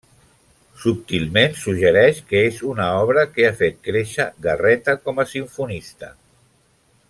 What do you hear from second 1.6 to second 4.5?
suggereix que és una obra que ha fet créixer